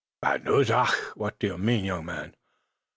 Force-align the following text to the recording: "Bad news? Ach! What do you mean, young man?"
"Bad 0.19 0.45
news? 0.45 0.71
Ach! 0.71 0.89
What 1.15 1.37
do 1.37 1.45
you 1.45 1.59
mean, 1.59 1.85
young 1.85 2.05
man?" 2.05 2.33